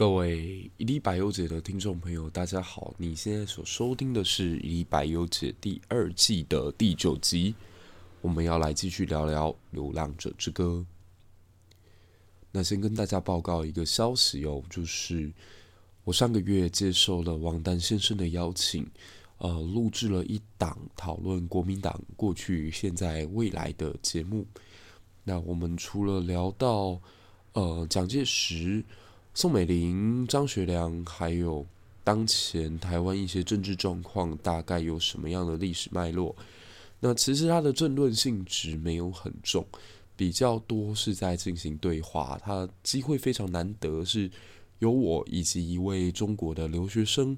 [0.00, 2.94] 各位一粒百忧解的听众朋友，大家好！
[2.96, 7.54] 你现在所收听的是《一粒百忧解》第二季的第九集，
[8.22, 10.86] 我们要来继续聊聊《流浪者之歌》。
[12.50, 15.30] 那先跟大家报告一个消息哦，就是
[16.04, 18.90] 我上个月接受了王丹先生的邀请，
[19.36, 24.46] 呃，录制了一档讨论国民党过去、现在、未来的节目。
[25.24, 26.98] 那我们除了聊到
[27.52, 28.82] 呃蒋介石、
[29.40, 31.64] 宋美龄、张学良，还有
[32.04, 36.36] 当前台湾一些政治状况，大概有什么样的历史脉络？
[36.98, 39.66] 那其实他的政论性质没有很重，
[40.14, 42.38] 比较多是在进行对话。
[42.44, 44.30] 他机会非常难得，是
[44.80, 47.34] 由我以及一位中国的留学生，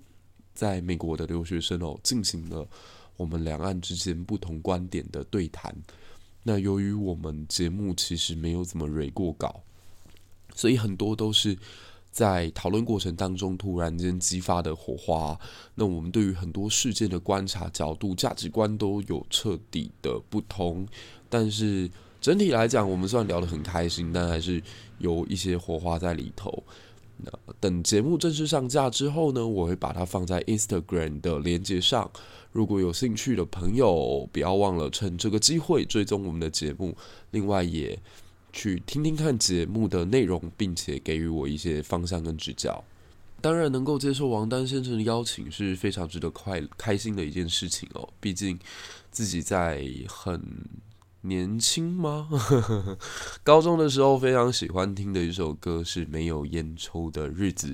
[0.54, 2.66] 在美国的留学生哦，进行了
[3.16, 5.72] 我们两岸之间不同观点的对谈。
[6.42, 9.62] 那由于我们节目其实没有怎么蕊过稿，
[10.56, 11.56] 所以很多都是
[12.12, 15.36] 在讨论过程当中突然间激发的火花。
[15.74, 20.86] 那我们对于很多事件的观察角度、价值观都有彻底的不同。
[21.28, 21.90] 但是
[22.20, 24.62] 整体来讲，我们虽然聊得很开心，但还是
[24.98, 26.62] 有一些火花在里头。
[27.24, 32.10] 那等节目正式上架之后呢，我会把它放在 Instagram 的链接上。
[32.50, 36.94] 如果有兴趣的朋友，不要忘了趁这个机会追踪我们的节目。
[37.30, 37.98] 另外，也
[38.52, 42.84] 去听听看节目的内容，并且给予我一些方向跟指教。
[43.40, 48.08] 当然，能够接受王丹先生的邀请是非常值得快开心的一件事情哦。
[48.20, 48.58] 毕竟
[49.10, 50.40] 自己在很
[51.22, 52.28] 年轻吗？
[53.42, 57.68] 高中的时候非常喜欢听的一首歌是《没有烟抽的日子》。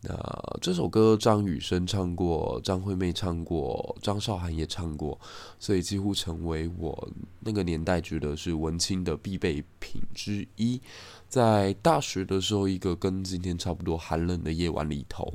[0.00, 0.14] 那
[0.60, 5.18] 这首歌张雨生唱过，张惠妹唱过，张韶涵也唱过，
[5.58, 10.80] 所以几乎成为我那个年代觉得是文青的必备品之一。
[11.28, 15.34] 在大学的时候，一个跟今天差不多寒冷的夜晚里头，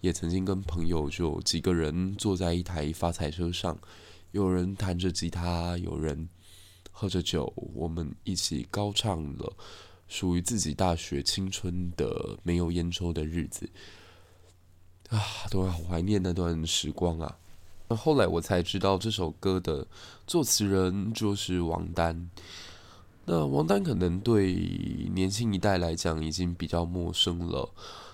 [0.00, 3.76] 也曾经跟朋友就几个人坐在一台发财车上，
[4.30, 6.28] 有人弹着吉他，有人
[6.92, 9.52] 喝着酒，我们一起高唱了
[10.06, 13.68] 属于自己大学青春的没有烟抽的日子。
[15.14, 17.36] 啊，都好怀念那段时光啊！
[17.86, 19.86] 那后来我才知道，这首歌的
[20.26, 22.28] 作词人就是王丹。
[23.24, 24.54] 那王丹可能对
[25.14, 27.70] 年轻一代来讲已经比较陌生了。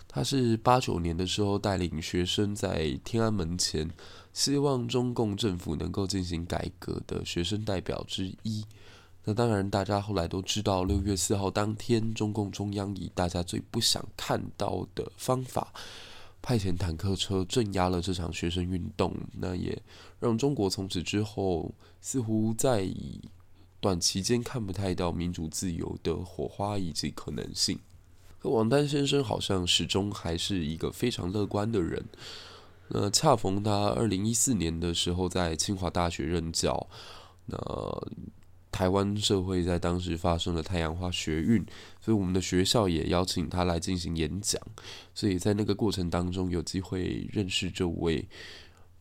[0.06, 3.88] 他是八九年的时候带领学生在天安门前，
[4.34, 8.62] 希望中共政府能够进行改革的学生代表之一。
[9.25, 15.72] 那当然，大家后来都知道，六月四号当天，中共中央以大家最不想看到的方法。
[16.42, 19.80] 派遣坦克车镇压了这场学生运动，那也
[20.18, 22.88] 让中国从此之后似乎在
[23.80, 27.78] 短期间看不太到民主自由的火花以及可能性。
[28.40, 32.04] 可王丹先生好像始终还是一个非常乐观的人。
[32.88, 36.86] 那恰逢他二零一四年的时候在清华大学任教，
[37.46, 37.56] 那。
[38.70, 41.64] 台湾社会在当时发生了太阳花学运，
[42.00, 44.60] 所以我们的学校也邀请他来进行演讲。
[45.14, 48.26] 所以在那个过程当中，有机会认识这位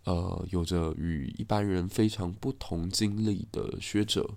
[0.06, 4.30] 呃有着与一般人非常不同经历的学者。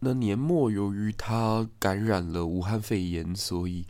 [0.00, 3.86] 那年末由于他感染了武汉肺炎，所以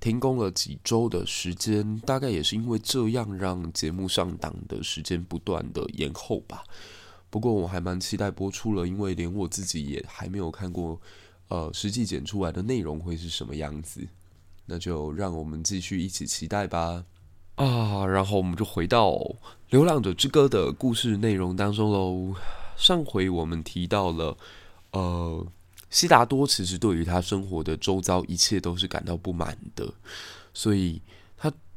[0.00, 1.98] 停工了几周的时间。
[2.00, 6.62] 大概也是因为这样，让节目上档的时间不断的延后吧。
[7.28, 10.98] 不过我还蛮期待播出了，因为连我自己也还没有看过，
[11.48, 14.06] 呃，实际剪出来的内容会是什么样子，
[14.66, 17.04] 那就让我们继续一起期待吧。
[17.56, 19.10] 啊，然后我们就回到
[19.70, 22.34] 《流浪者之歌》的故事内容当中喽。
[22.76, 24.36] 上回我们提到了，
[24.92, 25.46] 呃，
[25.90, 29.92] 悉达多其实对于他生活的周遭一切都是感到不满的，
[30.54, 31.02] 所以。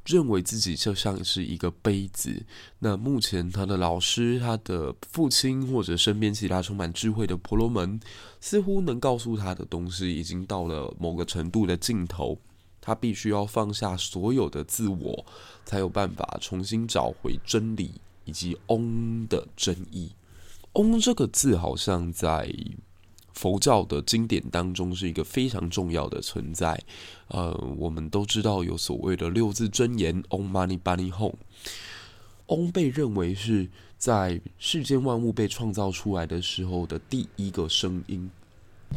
[0.09, 2.43] 认为自己就像是一个杯子。
[2.79, 7.99] 那目前他的老师、他的父亲或者身边其他充满智慧的婆罗门，
[8.41, 12.35] 似乎能告诉他的东西已经到了某个程度的尽头。
[12.81, 15.25] 他必须要放下所有的自我，
[15.63, 17.91] 才有办法重新找回真理
[18.25, 20.11] 以及“嗡”的真意。
[20.73, 22.51] “嗡”这个字好像在。
[23.39, 26.77] 佛教的经典当中是一个非常重要的存在，
[27.29, 31.35] 呃，我们都知道有所谓的六字真言 Om Mani Padme Hum，
[32.47, 38.29] 嗡被认为是在世间万物被创造出来的时候的第一个声音，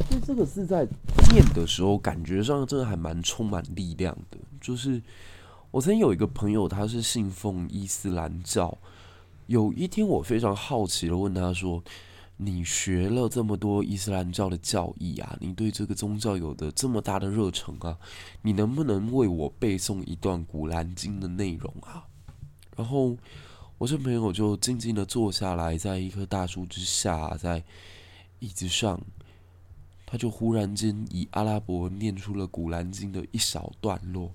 [0.09, 0.85] 所以这个字在
[1.31, 4.37] 念的时候，感觉上真的还蛮充满力量的。
[4.59, 5.01] 就是
[5.71, 8.77] 我曾经有一个朋友，他是信奉伊斯兰教，
[9.47, 11.81] 有一天我非常好奇的问他说。
[12.37, 17.97] 你学了这么多伊斯兰教的教义啊，你对这个宗教有的这么大的热忱啊，
[18.41, 22.03] 你能不能为我背诵一段古兰经的内容啊？
[22.75, 23.15] 然后
[23.77, 27.63] 我这朋友就静静的坐下来，在一棵大树之下，在
[28.39, 28.99] 椅子上，
[30.05, 34.31] 他就忽然间以阿拉伯念出了古兰经的一小段落。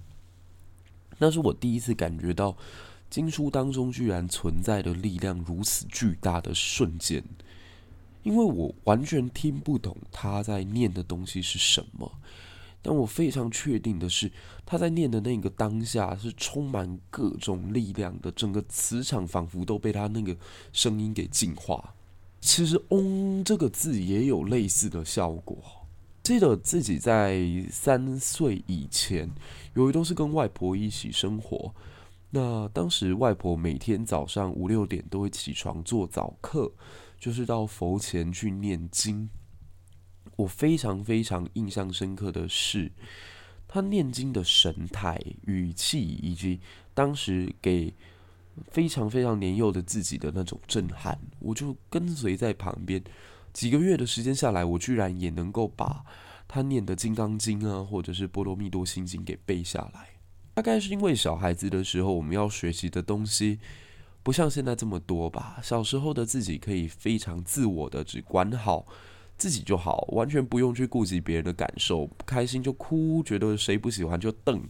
[1.18, 2.56] 那是我第一次感觉到
[3.10, 7.22] 经书当中居然存在的力量如此巨大的瞬间。
[8.28, 12.12] 因为我完全听不懂他在念的东西是什么，
[12.82, 14.30] 但我非常确定的是，
[14.66, 20.36] 他在念的那个当下是充满各种力量的，整个磁场仿佛都被他那个
[20.74, 21.94] 声音给净化。
[22.38, 25.56] 其实“嗡”这个字也有类似的效果。
[26.22, 27.40] 记得自己在
[27.70, 29.30] 三岁以前，
[29.72, 31.72] 由于都是跟外婆一起生活，
[32.28, 36.70] 那当时外婆每天早上五六点都会起床做早课。
[37.18, 39.28] 就是到佛前去念经，
[40.36, 42.92] 我非常非常印象深刻的是，
[43.66, 46.60] 他念经的神态、语气，以及
[46.94, 47.92] 当时给
[48.70, 53.02] 非常非常年幼的自己的那种震撼，我就跟随在旁边。
[53.52, 56.04] 几个月的时间下来，我居然也能够把
[56.46, 60.10] 他念的《金刚经》啊，或者是《波罗蜜多心经》给背下来。
[60.54, 63.58] 大概是因为小孩子的时候，我们要学习的东西。
[64.28, 65.58] 不像现在这么多吧。
[65.62, 68.86] 小时候的自己可以非常自我的，只管好
[69.38, 72.06] 自己就好，完全不用去顾及别人的感受。
[72.06, 74.62] 不开心就哭，觉得谁不喜欢就瞪，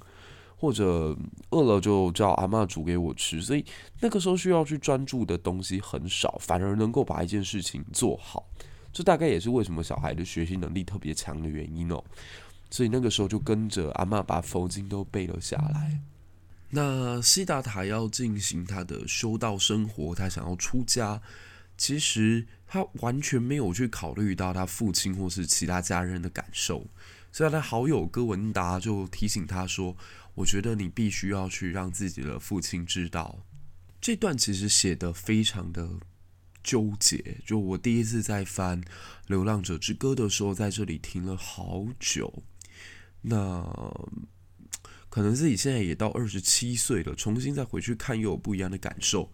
[0.56, 1.18] 或者
[1.50, 3.42] 饿了就叫阿嬷煮给我吃。
[3.42, 3.64] 所以
[3.98, 8.48] 那个时候需要去专注的东西很少，反而能够把一件事情做好。
[8.92, 12.00] 这大概也是为什么小孩的学习能力特别强的原因哦。
[12.70, 15.98] 所以那个时候就跟着阿嬷把佛经都背了下来。
[16.70, 21.22] 那悉达塔要进行他的修道生活，他想要出家，
[21.78, 26.86] 其实他完全没有去考虑到他父亲或是其他家人的感受。
[27.32, 29.96] 所以他的好友戈文达就提醒他说
[30.36, 33.38] ：“我觉得你必须要去让自己的父亲知道。”
[33.98, 35.88] 这段其实写得非常的
[36.62, 37.38] 纠结。
[37.46, 38.82] 就我第一次在翻
[39.26, 42.42] 《流浪者之歌》的时候，在这里停了好久。
[43.22, 43.64] 那。
[45.10, 49.32] 可能自己现在也到二十七岁了，重新再回去看又有不一样的感受。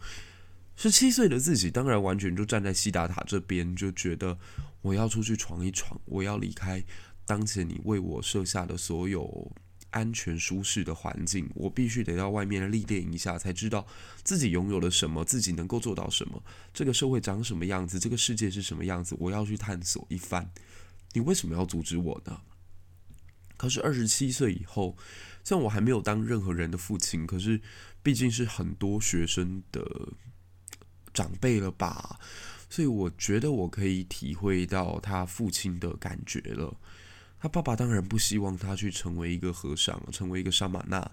[0.76, 4.36] 十七岁的自己当然完全就站在西达塔这边，就觉得
[4.82, 6.82] 我要出去闯一闯，我要离开
[7.26, 9.52] 当前你为我设下的所有
[9.90, 13.86] 安全舒适的环境，我必须得到外面历练一下，才知道
[14.24, 16.42] 自己拥有了什么，自己能够做到什么，
[16.72, 20.50] 这个社会长什么样子，这个世界是什么样子，我要去探索一番。
[21.12, 22.40] 你为什么要阻止我呢？
[23.56, 24.96] 可是二十七岁以后。
[25.44, 27.60] 虽然我还没有当任何人的父亲，可是
[28.02, 29.84] 毕竟是很多学生的
[31.12, 32.18] 长辈了吧，
[32.68, 36.74] 所以我觉得我可以体会到他父亲的感觉了。
[37.38, 41.10] 他爸爸当然不希望他去成为一个和尚，成为一个沙玛纳，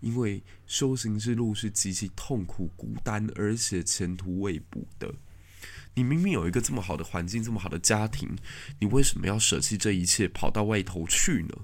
[0.00, 5.14] 因为修行之路是极其痛苦、孤单，而且前途未卜的。
[5.94, 8.34] 你明明有一个这么好的环境，这么好的家庭，
[8.80, 11.54] 你为什么要舍弃这一切，跑到外头去呢？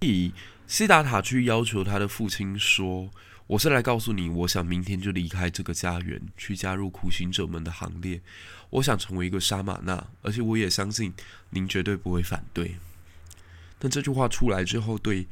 [0.00, 0.32] 以
[0.68, 3.10] 西达塔去要求他的父亲说
[3.48, 8.20] ：“我是来告诉你，我想明天就离开这个家园，去加入苦行者们的行列。
[8.68, 11.14] 我想成为一个沙玛纳，而且我也相信
[11.48, 12.76] 您绝对不会反对。”
[13.80, 15.26] 但这句话出来之后，对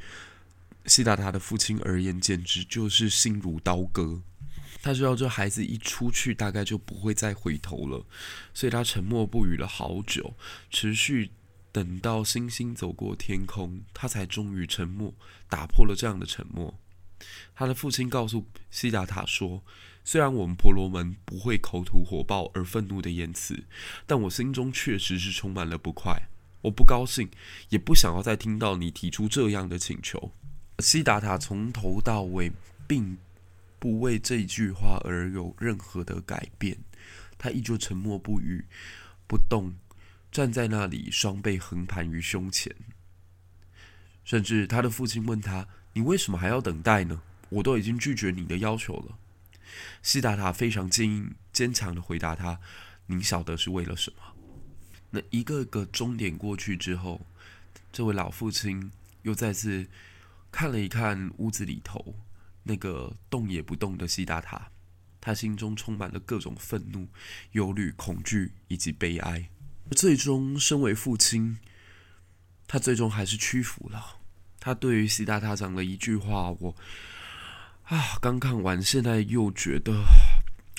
[0.87, 4.23] 西达塔的父亲而言，简直就是心如刀割。
[4.83, 8.02] 他知道这孩子一出去，大概就不会再回头了，
[8.55, 10.35] 所以他沉默不语了好久，
[10.71, 11.31] 持续。
[11.76, 15.12] 等到星星走过天空，他才终于沉默，
[15.47, 16.75] 打破了这样的沉默。
[17.54, 19.62] 他的父亲告诉悉达塔说
[20.02, 23.64] ：“虽然我们婆罗门不会口吐火爆而愤怒的言辞，
[24.06, 26.18] 但我心中确实是充满了不快。
[26.62, 27.28] 我不高兴，
[27.68, 30.33] 也不想要再听到你提出这样的请求。”
[30.80, 32.50] 悉达塔从头到尾
[32.88, 33.18] 并
[33.78, 36.78] 不为这句话而有任何的改变，
[37.37, 38.64] 他依旧沉默不语，
[39.26, 39.75] 不动。
[40.37, 42.71] 站在那里，双臂横盘于胸前。
[44.23, 45.66] 甚至他的父亲问他
[45.97, 47.23] ：“你为什么还要等待呢？
[47.49, 49.19] 我都已经拒绝你的要求了。”
[50.02, 52.61] 悉达塔非常坚硬、坚强地回答他
[53.09, 54.19] ：“您晓得是为了什么？”
[55.09, 57.26] 那一个个钟点过去之后，
[57.90, 59.88] 这位老父亲又再次
[60.52, 62.14] 看了一看屋子里头
[62.64, 64.71] 那个动也不动的西达塔，
[65.19, 67.09] 他心中充满了各种愤怒、
[67.52, 69.49] 忧虑、恐惧以及悲哀。
[69.90, 71.59] 最终，身为父亲，
[72.66, 74.19] 他最终还是屈服了。
[74.59, 76.75] 他对于悉达塔讲了一句话，我
[77.85, 80.02] 啊，刚看完，现在又觉得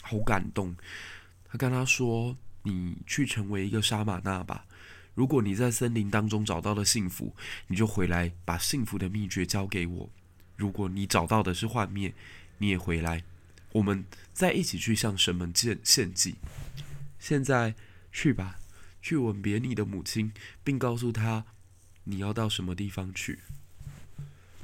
[0.02, 0.76] 好感动。
[1.50, 4.66] 他跟他说：“你去成为一个沙玛纳吧。
[5.14, 7.34] 如果你在森林当中找到了幸福，
[7.68, 10.10] 你就回来把幸福的秘诀交给我。
[10.58, 12.14] 如果你找到的是幻灭，
[12.58, 13.24] 你也回来，
[13.72, 16.36] 我们再一起去向神们献献祭。
[17.18, 17.74] 现在
[18.12, 18.60] 去吧，
[19.08, 20.34] 去吻别你的母亲，
[20.66, 21.46] 并告诉她
[22.04, 23.40] 你要到什么地方去。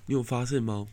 [0.07, 0.89] 你有发现吗？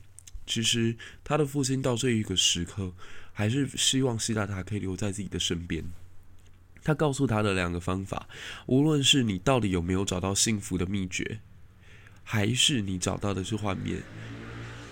[0.47, 2.93] 其实他的父亲到这一个时刻，
[3.33, 5.85] 还是希望希达塔可以留在自己的身边。
[6.85, 8.29] 他告诉他的两个方法，
[8.67, 11.41] 无论是你到底有没有找到幸福的秘诀，
[12.23, 14.01] 还是你找到的是幻灭，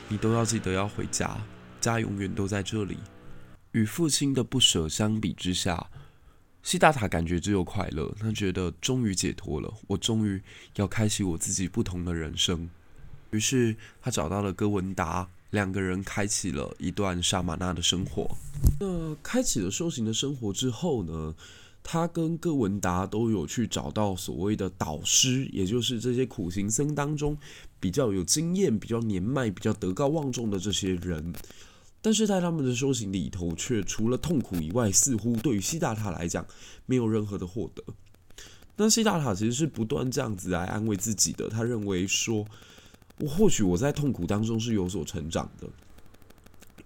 [0.09, 1.41] 你都要记得要回家，
[1.81, 2.99] 家永远都在这里。
[3.71, 5.89] 与父亲的不舍相比之下，
[6.63, 8.15] 西达塔感觉只有快乐。
[8.21, 10.41] 他觉得终于解脱了，我终于
[10.77, 12.69] 要开启我自己不同的人生。
[13.31, 18.37] 于是他找到了哥文达，两个人开启了一段沙玛纳的生活。
[18.81, 21.35] 那开启了修行的生活之后呢？
[21.91, 27.35] 他跟哥文达都有去找到所谓的导师，也就是这些苦行僧当中
[27.81, 31.33] 比较有经验、比较年迈、比较德高望重的这些人。
[32.01, 36.47] 但是在他们的修行里头，却除了痛苦以外，似乎对于悉达塔来讲
[36.87, 37.83] 没有任何的获得。
[38.77, 42.47] 那悉达塔其实是不断这样子来安慰自己的，他认为说，
[43.19, 45.69] 我或许我在痛苦当中是有所成长的。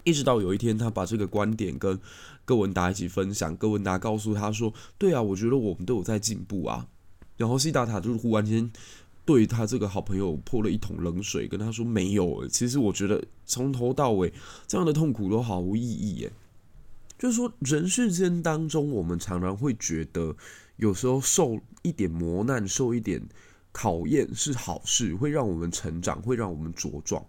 [0.05, 2.01] 一直到有一天，他把这个观点跟
[2.45, 3.55] 哥文达一起分享。
[3.55, 6.89] 哥文达告诉他说：“对啊，我觉得我们都有在进步啊。”
[7.37, 8.73] 然后悉达塔就是忽然间
[9.25, 14.33] 对他这个好朋友泼了一桶冷水，跟他说：“没有，其实我觉得从头到尾
[14.67, 16.33] 这样的痛苦都毫无意义。”耶，
[17.19, 20.35] 就是说人世间当中，我们常常会觉得
[20.77, 23.23] 有时候受一点磨难、受一点
[23.71, 27.25] 考验是好事，会让我们成长，会让我们茁壮。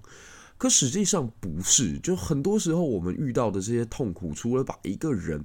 [0.58, 5.44] 可实际上不是，就很多时候我们遇到的这些痛苦，除了把一个人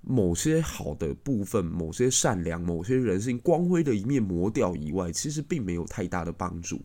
[0.00, 6.80] 某些好的部分、某些善良、某些人性光辉的一面磨掉以外，其实并没有太大的帮助。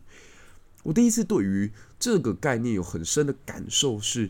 [0.82, 4.28] 我第一次对于这个概念有很深的感受是，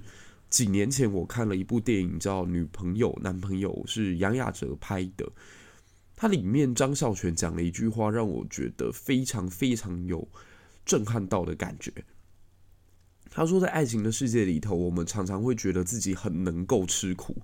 [0.50, 5.26] 几年前我看了一部电影叫《女朋友男朋友》，是杨雅哲拍的。
[6.14, 10.28] 它里面张孝全讲了一句话，让我觉得非常非常有
[10.84, 11.90] 震撼到的感觉。
[13.30, 17.34] 他说，在爱情的世界里头，我们常常会觉得自己很能够吃苦，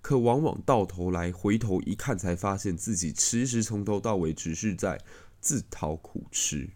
[0.00, 5.00] 可往往到头来回头一看，才发现自己其实从头到尾只是在
[5.40, 6.68] 自讨苦吃。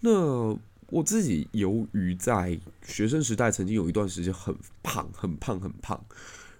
[0.00, 6.04] 那我自己由于在学生时代曾经有一段时间很胖、很胖、很胖，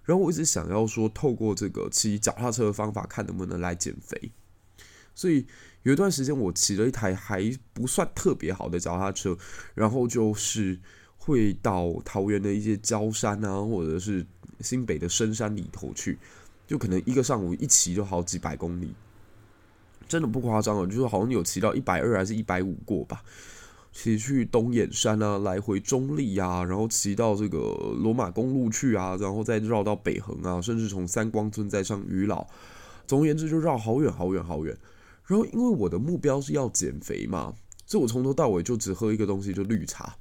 [0.04, 4.32] 然后我一直想要说，透过这个骑脚踏车的方法，看能不能来减肥，
[5.14, 5.46] 所以。
[5.82, 9.38] 有一段时间，我骑了一台还不算特别好的脚踏车，
[9.72, 10.78] 然后就是
[11.16, 14.26] 会到桃园的一些郊山啊，或者是
[14.62, 16.18] 新北的深山里头去，
[16.66, 18.94] 就可能一个上午一骑就好几百公里，
[20.08, 23.22] 真的不夸张了，就是好像有骑到一百二还是一百五过吧。
[23.92, 27.58] 骑去东眼山啊，来回中立啊，然后骑到这个
[27.98, 32.46] 罗马公路去啊，然后再绕到北横啊，甚至从三光村再上鱼老，
[33.06, 34.76] 总而言之就绕好远好远好远。
[35.26, 37.52] 然后，因为我的目标是要减肥嘛，
[37.84, 40.16] 所以我从头到尾就只喝一个东西，就绿茶。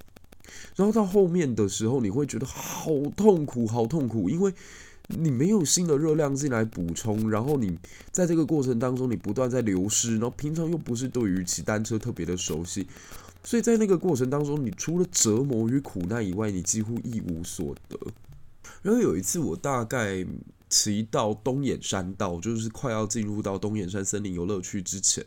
[0.76, 4.52] 然后到后面的时候，你会觉得好痛苦，好痛苦，因为
[5.08, 7.78] 你没有新的热量进来补充，然后你
[8.10, 12.86] 在这个过程当中，你不断在流失，然后平常又不是对于骑单车特别的熟悉，
[13.44, 17.98] 所以在那个过程当中，你除了折磨与苦难以外，你几乎一无所得。
[18.82, 20.26] 然后有一次，我大概。
[20.72, 25.26] 骑到东眼山道，就是快要进入到东眼山森林游乐区之前。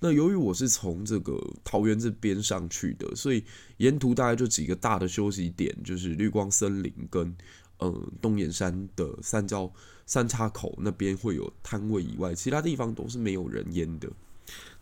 [0.00, 3.42] 那由于我是从这个桃园这边上去的，所以
[3.78, 7.36] 沿途大概就几个大的休息点，就是绿光森林跟
[7.80, 9.72] 嗯东眼山的三交
[10.06, 14.08] 三岔口那边会有摊位以外，其他地方都是没有人烟的。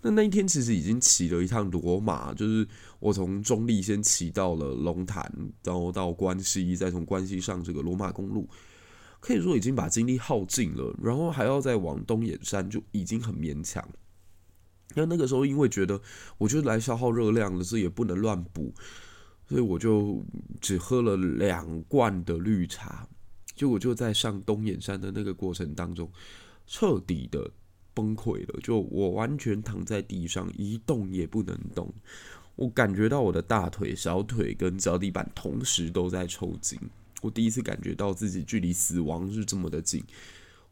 [0.03, 2.67] 那那一天其实已经骑了一趟罗马，就是
[3.01, 5.33] 我从中立先骑到了龙潭，
[5.65, 8.49] 然后到关西，再从关西上这个罗马公路。
[9.19, 13.83] 可以说已经把精力耗尽了，然后还要再往东眼山，就已经很勉强。
[14.95, 16.01] 那那个时候，因为觉得
[16.39, 18.73] 我就来消耗热量了，所以也不能乱补，
[19.49, 20.25] 所以我就
[20.61, 23.07] 只喝了两罐的绿茶。
[23.55, 26.11] 结果就在上东眼山的那个过程当中，
[26.67, 27.51] 彻底的
[27.95, 28.61] 崩溃了。
[28.63, 31.93] 就我完全躺在地上，一动也不能动。
[32.55, 36.79] 我感觉到我的大腿、小腿跟脚底板同时都在抽筋。
[37.23, 40.03] 我第一次感觉到自己距离死亡是这么的近。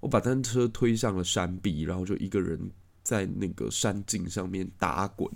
[0.00, 2.70] 我把单车推上了山壁，然后就一个人
[3.04, 5.30] 在那个山径上面打滚。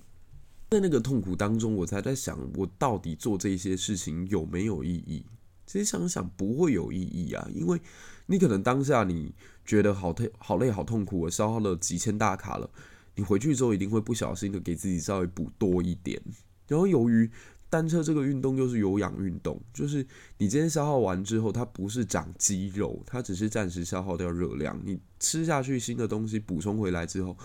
[0.70, 5.24] 在那个痛苦当中，我才在想，我到底做这些事情有没有意义？
[5.64, 7.80] 其实想想不会有意义啊，因为
[8.26, 9.34] 你可能当下你
[9.64, 12.68] 觉得好累、好累、好痛苦，我消耗了几千大卡了，
[13.14, 16.20] 你回去之后一定会不小心的给自己稍微补多一点。
[16.66, 17.30] 然后由于
[17.70, 20.06] 单车这个运动又是有氧运动，就是
[20.38, 24.80] 你今天消耗完之后，它不是长肌肉，它只是暂时消耗掉热量。
[24.84, 27.36] 你吃下去新的东西补充回来之后，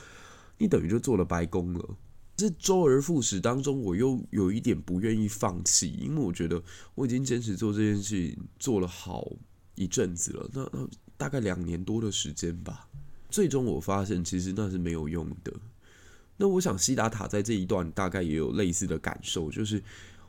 [0.57, 1.97] 你等于就做了白工了。
[2.35, 6.61] 这周而复始当中，我又有一点不愿意放弃，因为我觉得
[6.95, 9.31] 我已经坚持做这件事情做了好
[9.75, 12.87] 一阵子了，那那大概两年多的时间吧。
[13.29, 15.53] 最终我发现，其实那是没有用的。
[16.37, 19.81] 那我想，西达塔在这一段大概也有类似的感受，就是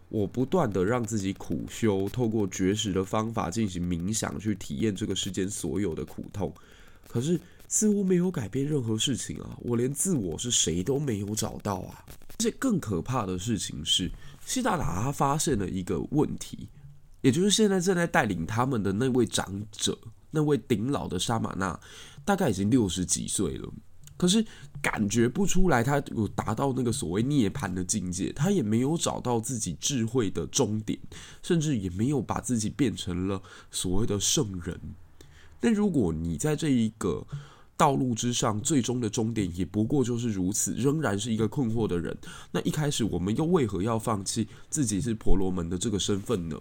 [0.08, 6.52] 我不断的让自己苦修，透过绝食的方法进行冥想，去体验这个世间所有的苦痛，
[7.08, 7.40] 可是。
[7.66, 9.58] 似乎没有改变任何事情啊！
[9.62, 12.04] 我连自我是谁都没有找到啊！
[12.06, 14.08] 而且更可怕的事情是，
[14.44, 16.68] 西达塔他发现了一个问题，
[17.22, 19.98] 也就是现在正在带领他们的那位长者，
[20.30, 21.80] 那位顶老的沙玛纳，
[22.24, 23.68] 大概已经六十几岁了，
[24.16, 24.44] 可是
[24.80, 30.98] 感觉不出来他有达到那个所谓涅槃的境界，他也没有找到自己智慧的终点，
[31.42, 34.80] 甚至也没有把自己变成了所谓的圣人。
[35.60, 37.26] 但如果你在这一个
[37.76, 42.16] 道路之上，最终的终点也不过就是如此，仍然是一个困惑的人。
[42.52, 46.56] 那一开始我们又为何要放弃自己是婆罗门的这个身份呢？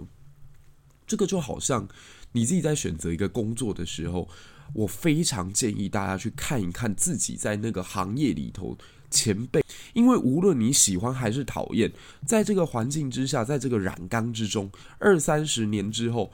[1.06, 1.88] 这个就好像
[2.34, 4.28] 你自己在选择一个工作的时候，
[4.74, 8.78] 我非常建议大家去看一看自己在那个行业里头
[9.10, 9.64] 前辈，
[9.94, 11.92] 因为无论你喜欢还是讨厌，
[12.28, 16.32] 在这个环境之下，在这个染缸之中，二三十年之后。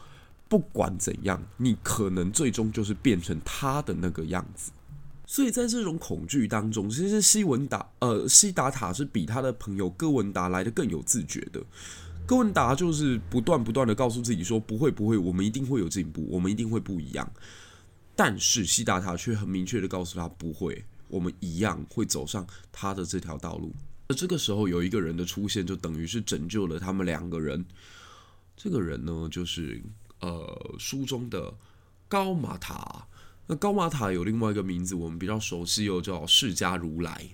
[0.49, 4.71] 不管怎样，你可能最终就是变成他的那个样子。
[5.27, 11.61] 所以在这种恐惧当中，其实西文达呃西达塔是比他的朋友哥文达来的更有自觉的。
[12.29, 17.27] 哥文达就是不断不断的告诉自己说：“不会不会，我们一定会有进步，我们一定会不一样。”
[18.15, 23.73] 但是西达塔却很明确的告诉他：“不会，我们一样会走上他的这条道路。”
[24.09, 27.65] 而这个时候有一个人的出现，就等于是拯救了他们两个人。
[28.55, 29.81] 这个人呢，就是。
[30.21, 31.53] 呃，书中的
[32.09, 33.07] 高玛塔，
[33.47, 37.25] 那高玛塔有另外一个名字，我们比较熟悉，又叫释迦如来。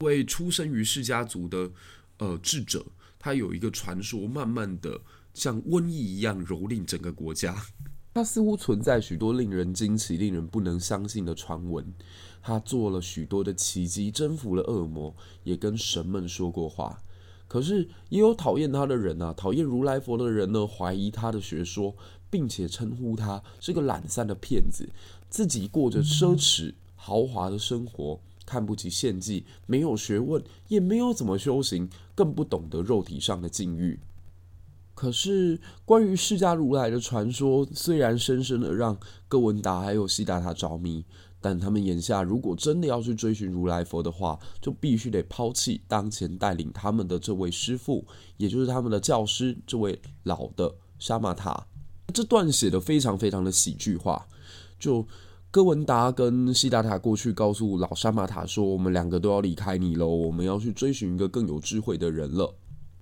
[0.00, 1.70] 为出生于释迦族的
[2.18, 2.84] 呃智者，
[3.22, 5.00] 他有一个传说，慢慢的
[5.32, 7.56] 像瘟疫一样蹂躏整个国家。
[8.12, 11.94] 他似乎存在许多令人惊奇、令人不能相信的传闻。
[12.42, 17.00] 他做了许多的奇迹，征服了恶魔，也跟神们说过话。
[17.46, 21.94] 可是也有讨厌他的人啊，讨厌如来佛的人呢，怀疑他的学说。
[22.32, 24.88] 并且称呼他是个懒散的骗子，
[25.28, 31.90] 自己过着奢侈豪华的生活，看不起献祭，没有学问，也没有怎么修行，
[32.22, 33.98] 更不懂得肉体上的境遇。
[34.94, 41.04] 可是，关于释迦如来的传说，虽然深深的让哥文达还有悉达塔着迷，
[41.40, 48.06] 但他们眼下如果真的要去追寻如来佛的话，就必须得抛弃当前带领他们的这位师父，
[48.36, 51.66] 也就是他们的教师，这位老的沙玛塔。
[52.14, 54.28] 这段写的非常非常的喜剧化，
[54.78, 55.04] 就
[55.52, 62.54] 哥文达跟西达塔过去告诉老沙马塔说：“我们两个都要离开你喽，我们要去追寻一个更有智慧的人了。”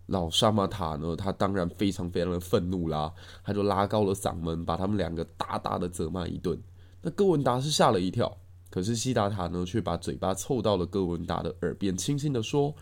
[0.07, 6.61] 老沙马塔呢，他当然非常非常的愤怒啦，他就拉高了嗓门，把他们两个大大的责骂一顿。
[7.03, 8.37] 那哥文达是吓了一跳，
[8.69, 12.75] 可是西达塔呢，却把嘴巴凑到了哥文达的耳边，轻轻的说：“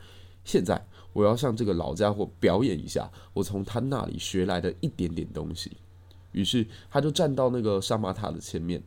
[0.46, 5.72] 现在我要向这个老家伙表演一下，我从他那里学来的一点点东西。”
[6.32, 8.82] 于是他就站到那个沙马塔的前面，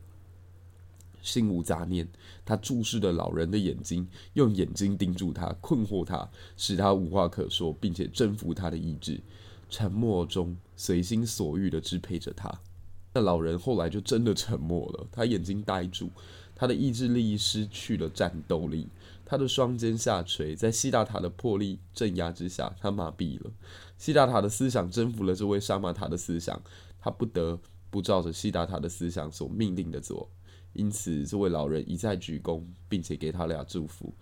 [1.22, 2.06] 心无杂念。
[2.44, 9.20] 他注视着老人的眼睛，用眼睛盯住他，困惑他，使他无话可说，并且征服他的意志。
[9.70, 12.52] 沉默中，随心所欲地支配着他。
[13.14, 16.10] 那老人后来就真的沉默了，他眼睛呆住，
[16.54, 18.88] 他的意志力失去了战斗力，
[19.24, 23.50] 他的双肩下垂，在西达塔的魄力镇压之下，他麻痹了。
[23.96, 26.60] 西达塔的思想征服了这位沙玛塔的思想。
[27.04, 27.58] 他不得
[27.90, 30.30] 不照着西达塔的思想所命令的做，
[30.72, 34.12] 因此这位老人一再鞠躬，并且给他俩祝福，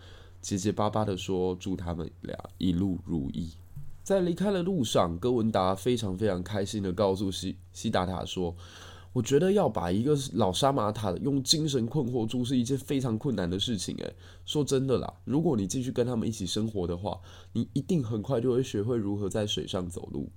[0.40, 3.52] 结结巴巴的说：“祝他们俩一路如意。”
[4.02, 8.56] 在离开的路上，哥文达非常非常开心的告诉西西达塔说
[9.12, 13.94] ：“我觉得要把一个老沙马塔用精神困惑住是一件非常困难的事情。
[13.98, 17.20] 诶，说真的啦，如果你继续跟他们一起生活的话，
[17.52, 20.28] 你一定很快就会学会如何在水上走路。”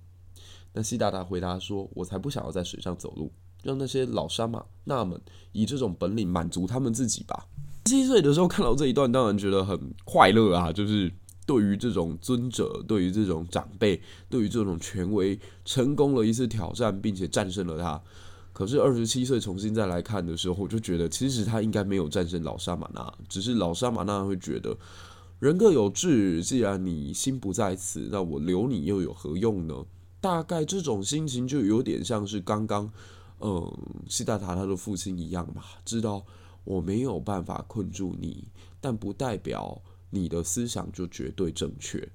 [0.73, 3.31] 那西达塔回答说：“我才不想要在水上走路，
[3.63, 5.19] 让那些老沙玛纳们
[5.53, 7.47] 以这种本领满足他们自己吧。”
[7.85, 11.11] 七岁的时候看到这一段，当然觉得很快乐啊，就是
[11.45, 18.01] 对于这种尊者，对于这种长辈，对于这种权威，成功了一次挑战，并且战胜了他。
[18.53, 24.77] 可是二十七岁重新再来看的时候，我就觉得其实他应该没有战胜老沙马纳，只是老沙马纳会觉得
[25.39, 29.75] 人各有志，既然你心不在此，那我留你又有何用呢？
[30.21, 32.89] 大概这种心情就有点像是刚刚，
[33.43, 33.71] 嗯，
[34.09, 36.25] 西达塔他的父亲一样吧，知道
[36.63, 38.47] 我没有办法困住你，
[38.81, 39.81] 但不代表。
[40.15, 42.07] 你的思想就绝对正确。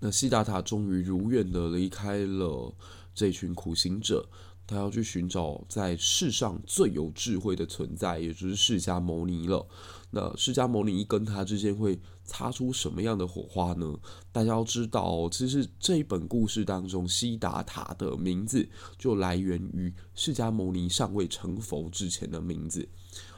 [0.00, 2.74] 那西达塔终于如愿的离开了
[3.14, 4.28] 这群苦行者，
[4.70, 9.66] 他要去寻找在世上最有智慧的存在，也就是释迦牟尼了。
[10.12, 13.98] 那释迦牟尼跟他之间会擦出什么样的火花呢？
[14.30, 22.88] 大家要知道，其实这一本故事当中，悉达塔的名字就来源于释迦牟尼尚未成佛之前的名字。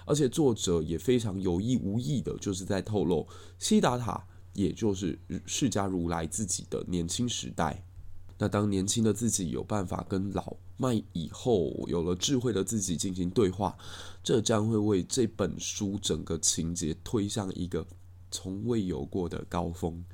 [0.05, 3.27] 而且作者也非常有意无意的，就是在透露
[3.59, 7.83] 悉达塔，也就是释迦如来自己的年轻时代。
[8.39, 13.77] 那当年轻的自己有办法跟老迈以后有了智慧的自己进行对话，
[14.23, 17.87] 这将会为这本书整个情节推向一个
[18.31, 20.05] 从未有过的高峰。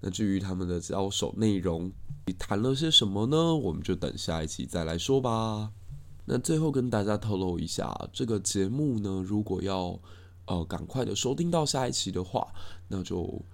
[0.00, 1.90] 那至于他们的交手内容，
[2.26, 3.54] 你谈了些什么呢？
[3.54, 5.72] 我们就等下一期再来说吧。
[6.24, 9.98] 那最后跟大家透露一下，这个节目呢，如果要
[10.46, 12.52] 呃赶快的收听到下一期的话，
[12.86, 13.44] 那就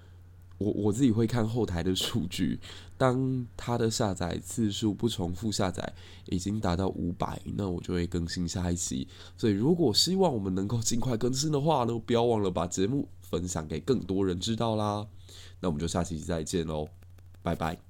[0.58, 2.58] 我我自己会看后台的数据，
[2.96, 5.92] 当它的下载次数不重复下载
[6.26, 9.06] 已经达到五百，那我就会更新下一期。
[9.36, 15.06] 所以如果希望我们能够尽快更新的话呢，不要忘了把节目分享给更多人知道啦。
[15.60, 16.88] 那我们就下期再见喽，
[17.42, 17.87] 拜拜。